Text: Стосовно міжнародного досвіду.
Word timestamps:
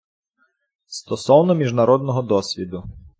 Стосовно 0.87 1.55
міжнародного 1.55 2.21
досвіду. 2.23 2.83